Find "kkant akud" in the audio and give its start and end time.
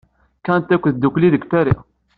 0.39-0.95